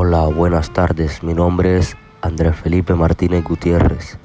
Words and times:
Hola, 0.00 0.26
buenas 0.26 0.72
tardes. 0.72 1.24
Mi 1.24 1.34
nombre 1.34 1.76
es 1.76 1.96
Andrés 2.22 2.54
Felipe 2.54 2.94
Martínez 2.94 3.42
Gutiérrez, 3.42 4.16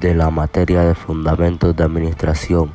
de 0.00 0.14
la 0.14 0.30
materia 0.30 0.80
de 0.80 0.94
Fundamentos 0.94 1.76
de 1.76 1.84
Administración. 1.84 2.72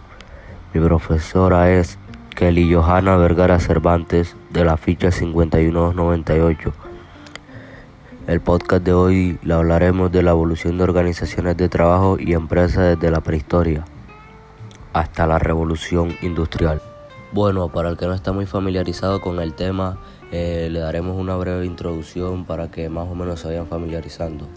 Mi 0.72 0.82
profesora 0.82 1.72
es 1.72 1.98
Kelly 2.36 2.72
Johanna 2.72 3.18
Vergara 3.18 3.60
Cervantes, 3.60 4.36
de 4.52 4.64
la 4.64 4.78
ficha 4.78 5.10
5198. 5.10 6.74
El 8.28 8.40
podcast 8.40 8.84
de 8.84 8.94
hoy 8.94 9.40
le 9.42 9.56
hablaremos 9.56 10.12
de 10.12 10.22
la 10.22 10.30
evolución 10.30 10.78
de 10.78 10.84
organizaciones 10.84 11.58
de 11.58 11.70
trabajo 11.70 12.18
y 12.20 12.34
empresas 12.34 13.00
desde 13.00 13.10
la 13.10 13.22
prehistoria 13.22 13.84
hasta 14.94 15.26
la 15.26 15.40
revolución 15.40 16.16
industrial. 16.22 16.84
Bueno, 17.32 17.70
para 17.70 17.90
el 17.90 17.98
que 17.98 18.06
no 18.06 18.14
está 18.14 18.32
muy 18.32 18.46
familiarizado 18.46 19.22
con 19.22 19.40
el 19.40 19.56
tema, 19.56 19.98
eh, 20.36 20.68
le 20.72 20.80
daremos 20.80 21.16
una 21.16 21.36
breve 21.36 21.64
introducción 21.64 22.46
para 22.46 22.72
que 22.72 22.90
más 22.90 23.08
o 23.08 23.14
menos 23.14 23.40
se 23.40 23.50
vayan 23.50 23.68
familiarizando. 23.68 24.48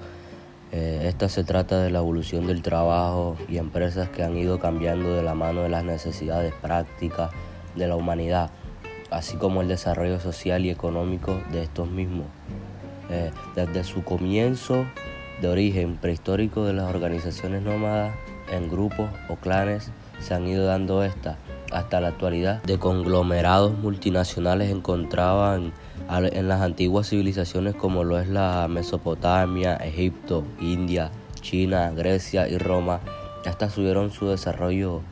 Eh, 0.72 1.02
esta 1.04 1.28
se 1.28 1.44
trata 1.44 1.82
de 1.82 1.90
la 1.90 1.98
evolución 1.98 2.46
del 2.46 2.62
trabajo 2.62 3.36
y 3.46 3.58
empresas 3.58 4.08
que 4.08 4.22
han 4.22 4.38
ido 4.38 4.58
cambiando 4.58 5.12
de 5.12 5.22
la 5.22 5.34
mano 5.34 5.60
de 5.60 5.68
las 5.68 5.84
necesidades 5.84 6.54
prácticas 6.62 7.30
de 7.74 7.88
la 7.88 7.94
humanidad, 7.94 8.48
así 9.10 9.36
como 9.36 9.60
el 9.60 9.68
desarrollo 9.68 10.18
social 10.18 10.64
y 10.64 10.70
económico 10.70 11.42
de 11.52 11.64
estos 11.64 11.90
mismos. 11.90 12.26
Eh, 13.10 13.30
desde 13.54 13.84
su 13.84 14.02
comienzo 14.02 14.86
de 15.42 15.48
origen 15.48 15.98
prehistórico 15.98 16.64
de 16.64 16.72
las 16.72 16.88
organizaciones 16.88 17.60
nómadas 17.60 18.14
en 18.50 18.70
grupos 18.70 19.10
o 19.28 19.36
clanes 19.36 19.90
se 20.20 20.32
han 20.32 20.46
ido 20.46 20.64
dando 20.64 21.04
estas 21.04 21.36
hasta 21.72 22.00
la 22.00 22.08
actualidad 22.08 22.62
de 22.62 22.78
conglomerados 22.78 23.76
multinacionales 23.78 24.70
encontraban 24.70 25.72
en 26.08 26.48
las 26.48 26.60
antiguas 26.60 27.08
civilizaciones 27.08 27.74
como 27.74 28.04
lo 28.04 28.18
es 28.18 28.28
la 28.28 28.66
Mesopotamia, 28.68 29.76
Egipto, 29.76 30.44
India, 30.60 31.10
China, 31.40 31.90
Grecia 31.90 32.48
y 32.48 32.58
Roma, 32.58 33.00
hasta 33.44 33.70
subieron 33.70 34.10
su 34.10 34.28
desarrollo 34.28 35.02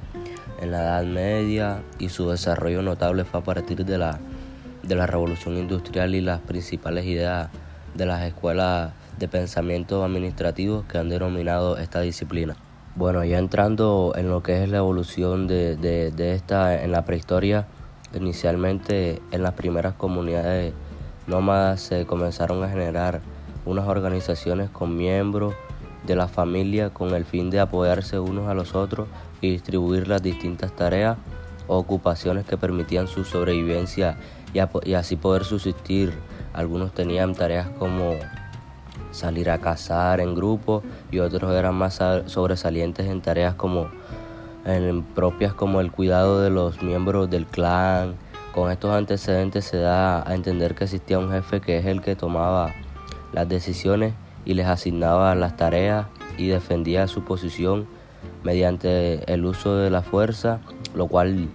en 0.60 0.70
la 0.70 0.82
Edad 0.82 1.05
Media 1.05 1.82
y 1.98 2.08
su 2.08 2.30
desarrollo 2.30 2.82
notable 2.82 3.25
fue 3.25 3.41
a 3.41 3.44
partir 3.44 3.84
de 3.84 3.98
la, 3.98 4.19
de 4.82 4.94
la 4.94 5.06
revolución 5.06 5.56
industrial 5.56 6.14
y 6.14 6.20
las 6.20 6.41
principales 6.41 7.05
ideas 7.06 7.50
de 7.94 8.06
las 8.06 8.22
escuelas 8.22 8.92
de 9.19 9.28
pensamiento 9.28 10.05
administrativos 10.05 10.84
que 10.86 10.98
han 10.98 11.08
denominado 11.08 11.78
esta 11.78 12.00
disciplina. 12.00 12.56
Bueno, 12.97 13.25
ya 13.25 13.39
entrando 13.39 14.12
en 14.14 14.28
lo 14.28 14.45
que 14.45 14.62
es 14.62 14.69
la 14.69 14.78
evolución 14.78 15.48
de, 15.48 15.75
de, 15.77 16.34
esta 16.34 16.81
en 16.81 16.92
la 16.92 17.05
prehistoria, 17.05 17.67
inicialmente 18.14 19.20
en 19.33 19.42
las 19.42 19.55
primeras 19.55 19.95
comunidades 19.95 20.73
nómadas 21.27 21.81
se 21.81 22.06
comenzaron 22.06 22.62
a 22.62 22.69
generar 22.69 23.20
unas 23.67 23.89
organizaciones 23.89 24.70
con 24.70 24.97
miembros 24.97 25.55
de 26.06 26.15
la 26.15 26.28
familia 26.28 26.91
con 26.91 27.12
el 27.15 27.25
fin 27.25 27.50
de 27.50 27.59
apoyarse 27.59 28.20
unos 28.20 28.48
a 28.48 28.55
los 28.55 28.77
otros 28.77 29.09
y 29.41 29.50
distribuir 29.50 30.06
las 30.06 30.22
distintas 30.22 30.70
tareas 30.77 31.17
o 31.67 31.78
ocupaciones 31.78 32.47
que 32.47 32.56
permitían 32.56 33.09
su 33.09 33.25
sobrevivencia 33.25 34.19
y, 34.53 34.61
y 34.89 34.95
así 34.95 35.17
poder 35.17 35.42
subsistir. 35.42 36.12
Algunos 36.53 36.92
tenían 36.92 37.34
tareas 37.34 37.69
como 37.70 38.12
salir 39.14 39.50
a 39.50 39.58
cazar 39.58 40.20
en 40.20 40.34
grupo 40.34 40.82
y 41.10 41.20
otros 41.20 41.54
eran 41.54 41.74
más 41.74 42.00
sobresalientes 42.26 43.06
en 43.06 43.20
tareas 43.20 43.54
como 43.54 43.88
en 44.64 45.02
propias 45.02 45.54
como 45.54 45.80
el 45.80 45.92
cuidado 45.92 46.40
de 46.40 46.50
los 46.50 46.82
miembros 46.82 47.30
del 47.30 47.46
clan. 47.46 48.16
Con 48.52 48.70
estos 48.70 48.92
antecedentes 48.92 49.64
se 49.64 49.78
da 49.78 50.28
a 50.28 50.34
entender 50.34 50.74
que 50.74 50.84
existía 50.84 51.18
un 51.18 51.30
jefe 51.30 51.60
que 51.60 51.78
es 51.78 51.86
el 51.86 52.00
que 52.00 52.16
tomaba 52.16 52.72
las 53.32 53.48
decisiones 53.48 54.14
y 54.44 54.54
les 54.54 54.66
asignaba 54.66 55.34
las 55.34 55.56
tareas 55.56 56.06
y 56.36 56.48
defendía 56.48 57.06
su 57.08 57.24
posición 57.24 57.86
mediante 58.42 59.32
el 59.32 59.44
uso 59.44 59.76
de 59.76 59.91
la 59.91 60.03
fuerza, 60.03 60.60
lo 60.94 61.08
cual 61.08 61.48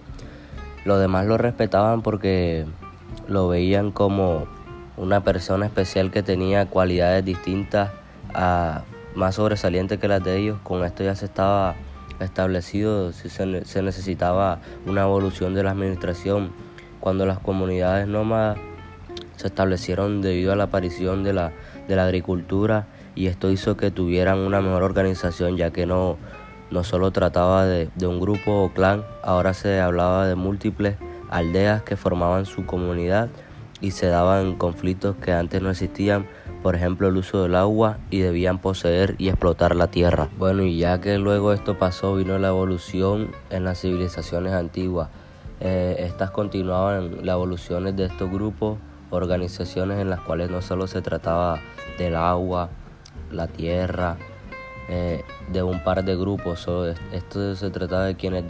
los 0.84 1.00
demás 1.00 1.26
lo 1.26 1.38
respetaban 1.38 2.02
porque 2.02 2.66
lo 3.28 3.48
veían 3.48 3.92
como 3.92 4.46
una 4.96 5.22
persona 5.22 5.66
especial 5.66 6.10
que 6.10 6.22
tenía 6.22 6.66
cualidades 6.66 7.24
distintas, 7.24 7.90
a, 8.34 8.82
más 9.14 9.34
sobresalientes 9.36 9.98
que 9.98 10.08
las 10.08 10.22
de 10.22 10.36
ellos. 10.38 10.58
Con 10.62 10.84
esto 10.84 11.02
ya 11.02 11.14
se 11.14 11.24
estaba 11.26 11.74
establecido 12.20 13.12
si 13.12 13.28
se, 13.28 13.46
necesitaba 13.82 14.58
una 14.86 15.02
evolución 15.02 15.54
de 15.54 15.62
la 15.62 15.70
administración. 15.70 16.52
Cuando 17.00 17.24
las 17.26 17.38
comunidades 17.38 18.06
nómadas 18.06 18.58
se 19.36 19.46
establecieron 19.46 20.20
debido 20.20 20.52
a 20.52 20.56
la 20.56 20.64
aparición 20.64 21.24
de 21.24 21.32
la, 21.32 21.52
de 21.88 21.96
la 21.96 22.04
agricultura 22.04 22.86
y 23.14 23.26
esto 23.26 23.50
hizo 23.50 23.76
que 23.76 23.90
tuvieran 23.90 24.38
una 24.38 24.60
mejor 24.60 24.82
organización 24.82 25.56
ya 25.56 25.70
que 25.70 25.86
no, 25.86 26.18
no 26.70 26.84
solo 26.84 27.10
trataba 27.10 27.64
de, 27.64 27.88
de 27.94 28.06
un 28.06 28.20
grupo 28.20 28.64
o 28.64 28.68
clan, 28.72 29.02
ahora 29.22 29.54
se 29.54 29.80
hablaba 29.80 30.26
de 30.26 30.34
múltiples 30.34 30.96
aldeas 31.30 31.82
que 31.82 31.96
formaban 31.96 32.44
su 32.44 32.66
comunidad 32.66 33.30
y 33.80 33.92
se 33.92 34.06
daban 34.06 34.56
conflictos 34.56 35.16
que 35.16 35.32
antes 35.32 35.62
no 35.62 35.70
existían, 35.70 36.26
por 36.62 36.74
ejemplo 36.74 37.08
el 37.08 37.16
uso 37.16 37.42
del 37.42 37.54
agua 37.54 37.98
y 38.10 38.20
debían 38.20 38.58
poseer 38.58 39.14
y 39.18 39.28
explotar 39.28 39.74
la 39.74 39.88
tierra. 39.88 40.28
Bueno, 40.38 40.62
y 40.62 40.78
ya 40.78 41.00
que 41.00 41.18
luego 41.18 41.52
esto 41.52 41.78
pasó, 41.78 42.14
vino 42.14 42.38
la 42.38 42.48
evolución 42.48 43.32
en 43.50 43.64
las 43.64 43.80
civilizaciones 43.80 44.52
antiguas. 44.52 45.08
Eh, 45.60 45.96
estas 45.98 46.30
continuaban 46.30 47.24
las 47.24 47.34
evoluciones 47.34 47.96
de 47.96 48.06
estos 48.06 48.30
grupos, 48.30 48.78
organizaciones 49.10 49.98
en 49.98 50.10
las 50.10 50.20
cuales 50.20 50.50
no 50.50 50.62
solo 50.62 50.86
se 50.86 51.02
trataba 51.02 51.60
del 51.98 52.16
agua, 52.16 52.70
la 53.30 53.46
tierra, 53.46 54.16
eh, 54.88 55.22
de 55.52 55.62
un 55.62 55.84
par 55.84 56.04
de 56.04 56.16
grupos, 56.16 56.66
esto 57.12 57.54
se 57.54 57.70
trataba 57.70 58.06
de 58.06 58.16
quienes 58.16 58.44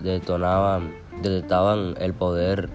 detonaban, 0.00 0.92
detectaban 1.22 1.94
el 2.00 2.12
poder 2.12 2.68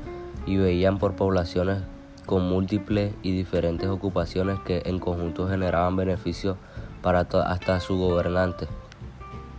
y 0.46 0.57
veían 0.57 0.97
por 0.97 1.16
poblaciones 1.16 1.79
con 2.25 2.47
múltiples 2.47 3.13
y 3.24 3.31
diferentes 3.31 3.90
ocupaciones 3.90 4.59
que 4.62 4.84
en 4.85 5.00
conjunto 5.00 5.47
generaban 5.47 5.96
beneficios 5.96 6.57
para 7.02 7.22
hasta 7.22 7.79
su 7.79 7.97
gobernante. 7.97 8.68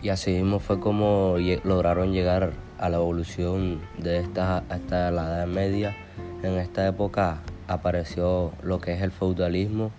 Y 0.01 0.09
así 0.09 0.31
mismo 0.31 0.59
fue 0.59 0.79
como 0.79 1.35
lograron 1.63 2.11
llegar 2.11 2.53
a 2.79 2.89
la 2.89 2.97
evolución 2.97 3.79
de 3.97 4.19
esta 4.19 4.63
hasta 4.69 5.11
la 5.11 5.27
Edad 5.27 5.47
Media. 5.47 5.95
En 6.41 6.53
esta 6.57 6.87
época 6.87 7.39
apareció 7.67 8.51
lo 8.63 8.81
que 8.81 8.93
es 8.93 9.01
el 9.01 9.11
feudalismo, 9.11 9.91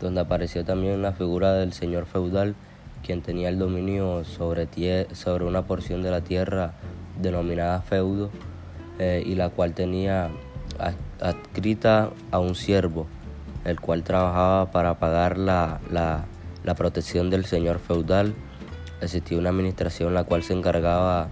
donde 0.00 0.20
apareció 0.20 0.64
también 0.64 1.02
la 1.02 1.12
figura 1.12 1.52
del 1.52 1.72
señor 1.72 2.06
feudal, 2.06 2.54
quien 3.04 3.22
tenía 3.22 3.48
el 3.48 3.58
dominio 3.58 4.24
sobre, 4.24 4.66
sobre 5.14 5.44
una 5.44 5.62
porción 5.62 6.02
de 6.02 6.10
la 6.10 6.22
tierra 6.22 6.72
denominada 7.20 7.80
feudo 7.82 8.30
eh, 8.98 9.22
y 9.24 9.34
la 9.34 9.50
cual 9.50 9.74
tenía 9.74 10.30
adscrita 11.20 12.10
a 12.30 12.38
un 12.38 12.54
siervo, 12.54 13.06
el 13.64 13.80
cual 13.80 14.02
trabajaba 14.02 14.70
para 14.70 14.98
pagar 14.98 15.38
la, 15.38 15.80
la, 15.90 16.74
protección 16.74 17.30
del 17.30 17.44
señor 17.44 17.78
feudal. 17.78 18.34
Existía 19.00 19.38
una 19.38 19.50
administración 19.50 20.14
la 20.14 20.24
cual 20.24 20.42
se 20.42 20.54
encargaba 20.54 21.28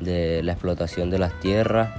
de 0.00 0.42
la 0.42 0.52
explotación 0.52 1.10
de 1.10 1.18
las 1.18 1.38
tierras 1.40 1.90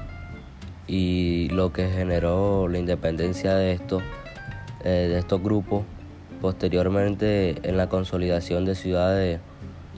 y 0.87 1.49
lo 1.49 1.71
que 1.73 1.89
generó 1.89 2.67
la 2.67 2.79
independencia 2.79 3.55
de 3.55 3.73
estos, 3.73 4.03
eh, 4.83 5.07
de 5.09 5.19
estos 5.19 5.41
grupos. 5.41 5.83
Posteriormente, 6.41 7.57
en 7.63 7.77
la 7.77 7.87
consolidación 7.87 8.65
de 8.65 8.75
ciudades 8.75 9.39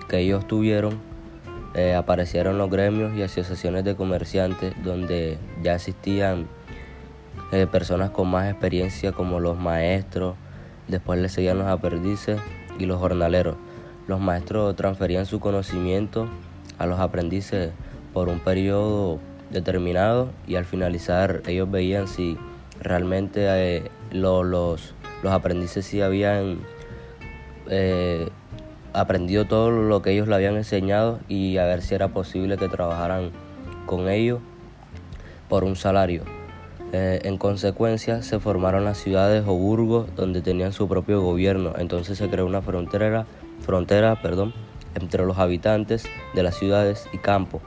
que 0.10 0.20
ellos 0.20 0.48
tuvieron, 0.48 1.00
eh, 1.76 1.96
aparecieron 1.96 2.60
los 2.60 2.70
gremios 2.70 3.16
y 3.16 3.24
asociaciones 3.24 3.84
de 3.84 3.96
comerciantes 3.96 4.76
donde 4.84 5.40
ya 5.64 5.74
existían 5.76 6.48
eh, 7.52 7.66
personas 7.66 8.12
con 8.12 8.30
más 8.30 8.50
experiencia 8.50 9.12
como 9.12 9.40
los 9.40 9.58
maestros, 9.58 10.36
después 10.88 11.20
le 11.20 11.30
seguían 11.30 11.58
los 11.58 11.68
aprendices 11.68 12.40
y 12.78 12.86
los 12.86 13.00
jornaleros. 13.00 13.56
Los 14.08 14.20
maestros 14.20 14.76
transferían 14.76 15.26
su 15.26 15.40
conocimiento 15.40 16.28
a 16.78 16.86
los 16.86 17.00
aprendices 17.00 17.72
por 18.14 18.30
un 18.30 18.40
periodo 18.40 19.20
determinado 19.50 20.30
y 20.48 20.56
al 20.56 20.66
finalizar 20.66 21.42
ellos 21.48 21.72
veían 21.72 22.08
si 22.08 22.38
realmente 22.82 23.46
eh, 23.48 23.92
los, 24.12 24.46
los, 24.46 24.94
aprendices 25.26 25.86
sí 25.86 26.02
habían 26.02 26.60
aprendido 28.94 29.46
todo 29.46 29.72
lo 29.72 30.02
que 30.02 30.12
ellos 30.12 30.28
le 30.28 30.36
habían 30.36 30.56
enseñado 30.56 31.20
y 31.28 31.58
a 31.58 31.66
ver 31.66 31.82
si 31.82 31.96
era 31.96 32.10
posible 32.10 32.58
que 32.58 32.70
trabajaran 32.70 33.32
con 33.86 34.10
ellos 34.10 34.40
por 35.50 35.64
un 35.64 35.76
salario. 35.76 36.24
Eh, 36.94 37.22
en 37.24 37.38
consecuencia 37.38 38.22
se 38.22 38.40
formaron 38.40 38.86
las 38.86 39.00
ciudades 39.00 39.44
o 39.48 39.56
burgos 39.56 40.16
donde 40.16 40.42
tenían 40.42 40.74
su 40.74 40.88
propio 40.88 41.22
gobierno. 41.22 41.74
Entonces 41.78 42.20
se 42.20 42.30
creó 42.30 42.46
una 42.46 42.62
frontera, 42.62 43.26
frontera 43.62 44.22
perdón, 44.22 44.54
entre 44.94 45.26
los 45.26 45.40
habitantes 45.40 46.06
de 46.36 46.44
las 46.44 46.56
ciudades 46.56 47.08
y 47.12 47.18
campos. 47.18 47.64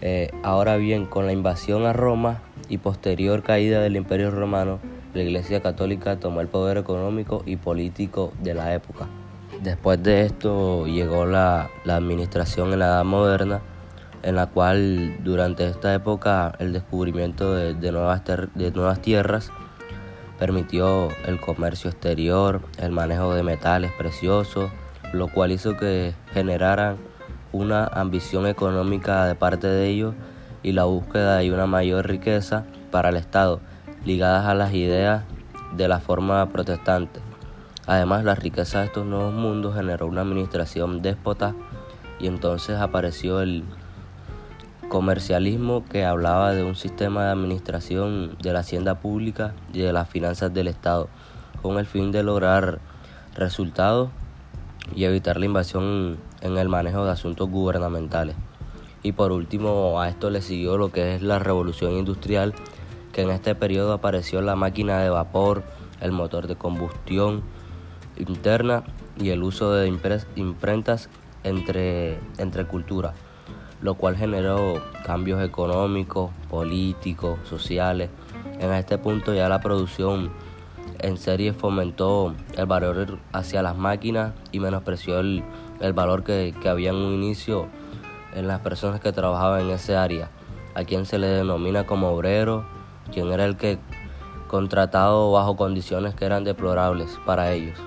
Eh, 0.00 0.30
ahora 0.42 0.76
bien, 0.76 1.06
con 1.06 1.26
la 1.26 1.32
invasión 1.32 1.84
a 1.84 1.92
Roma 1.92 2.42
y 2.68 2.78
posterior 2.78 3.42
caída 3.42 3.80
del 3.80 3.96
Imperio 3.96 4.30
Romano, 4.30 4.78
la 5.14 5.22
Iglesia 5.22 5.60
Católica 5.60 6.20
tomó 6.20 6.40
el 6.40 6.48
poder 6.48 6.76
económico 6.76 7.42
y 7.46 7.56
político 7.56 8.32
de 8.42 8.54
la 8.54 8.74
época. 8.74 9.08
Después 9.64 10.02
de 10.02 10.26
esto 10.26 10.86
llegó 10.86 11.24
la, 11.24 11.70
administración 11.88 12.74
en 12.74 12.80
la 12.80 12.86
Edad 12.88 13.04
Moderna, 13.04 13.62
en 14.22 14.36
la 14.36 14.48
cual 14.48 15.24
durante 15.24 15.66
esta 15.66 15.94
época 15.94 16.54
el 16.58 16.74
descubrimiento 16.74 17.54
de, 17.54 17.90
nuevas, 17.90 18.20
de 18.26 18.70
nuevas 18.72 19.00
tierras 19.00 19.50
permitió 20.38 21.08
el 21.26 21.40
comercio 21.40 21.88
exterior, 21.88 22.60
el 22.76 22.90
manejo 22.90 23.32
de 23.32 23.42
metales 23.42 23.90
preciosos, 23.96 24.70
lo 25.14 25.28
cual 25.28 25.50
hizo 25.50 25.78
que 25.78 26.12
generaran 26.34 26.98
una 27.50 27.86
ambición 27.86 28.46
económica 28.46 29.24
de 29.24 29.34
parte 29.34 29.66
de 29.66 29.88
ellos 29.88 30.14
y 30.62 30.72
la 30.72 30.84
búsqueda 30.84 31.38
de 31.38 31.50
una 31.50 31.66
mayor 31.66 32.06
riqueza 32.06 32.66
para 32.90 33.08
el 33.08 33.16
Estado, 33.16 33.62
ligadas 34.04 34.44
a 34.44 34.54
las 34.54 34.74
ideas 34.74 35.24
de 35.74 35.88
la 35.88 36.00
forma 36.00 36.50
protestante. 36.50 37.33
Además, 37.86 38.24
la 38.24 38.34
riqueza 38.34 38.80
de 38.80 38.86
estos 38.86 39.04
nuevos 39.04 39.34
mundos 39.34 39.74
generó 39.74 40.06
una 40.06 40.22
administración 40.22 41.02
déspota 41.02 41.54
y 42.18 42.28
entonces 42.28 42.78
apareció 42.78 43.40
el 43.40 43.64
comercialismo 44.88 45.84
que 45.84 46.04
hablaba 46.04 46.54
de 46.54 46.64
un 46.64 46.76
sistema 46.76 47.24
de 47.24 47.32
administración 47.32 48.36
de 48.40 48.52
la 48.52 48.60
hacienda 48.60 49.00
pública 49.00 49.54
y 49.72 49.80
de 49.80 49.92
las 49.92 50.08
finanzas 50.08 50.54
del 50.54 50.68
Estado, 50.68 51.08
con 51.60 51.78
el 51.78 51.86
fin 51.86 52.10
de 52.10 52.22
lograr 52.22 52.78
resultados 53.34 54.08
y 54.94 55.04
evitar 55.04 55.38
la 55.38 55.46
invasión 55.46 56.18
en 56.40 56.56
el 56.56 56.68
manejo 56.68 57.04
de 57.04 57.10
asuntos 57.10 57.50
gubernamentales. 57.50 58.36
Y 59.02 59.12
por 59.12 59.32
último, 59.32 60.00
a 60.00 60.08
esto 60.08 60.30
le 60.30 60.40
siguió 60.40 60.78
lo 60.78 60.90
que 60.90 61.16
es 61.16 61.22
la 61.22 61.38
revolución 61.38 61.92
industrial, 61.92 62.54
que 63.12 63.22
en 63.22 63.30
este 63.30 63.54
periodo 63.54 63.92
apareció 63.92 64.40
la 64.40 64.56
máquina 64.56 65.00
de 65.00 65.10
vapor, 65.10 65.62
el 66.00 66.12
motor 66.12 66.46
de 66.46 66.56
combustión 66.56 67.42
interna 68.16 68.84
y 69.18 69.30
el 69.30 69.42
uso 69.42 69.72
de 69.72 69.88
imprentas 69.88 71.08
entre, 71.42 72.18
entre 72.38 72.66
culturas, 72.66 73.14
lo 73.80 73.94
cual 73.94 74.16
generó 74.16 74.82
cambios 75.04 75.42
económicos, 75.42 76.30
políticos, 76.50 77.38
sociales. 77.44 78.10
En 78.58 78.72
este 78.72 78.98
punto 78.98 79.34
ya 79.34 79.48
la 79.48 79.60
producción 79.60 80.30
en 81.00 81.18
serie 81.18 81.52
fomentó 81.52 82.34
el 82.56 82.66
valor 82.66 83.18
hacia 83.32 83.62
las 83.62 83.76
máquinas 83.76 84.32
y 84.52 84.60
menospreció 84.60 85.20
el, 85.20 85.42
valor 85.94 86.24
que, 86.24 86.54
que, 86.62 86.68
había 86.68 86.90
en 86.90 86.96
un 86.96 87.12
inicio 87.12 87.68
en 88.34 88.48
las 88.48 88.60
personas 88.60 89.00
que 89.00 89.12
trabajaban 89.12 89.62
en 89.62 89.70
ese 89.70 89.96
área, 89.96 90.30
a 90.74 90.84
quien 90.84 91.04
se 91.04 91.18
le 91.18 91.26
denomina 91.26 91.84
como 91.84 92.08
obrero, 92.08 92.64
quien 93.12 93.30
era 93.32 93.44
el 93.44 93.56
que 93.56 93.78
contratado 94.48 95.32
bajo 95.32 95.56
condiciones 95.56 96.14
que 96.14 96.24
eran 96.24 96.44
deplorables 96.44 97.18
para 97.26 97.52
ellos. 97.52 97.78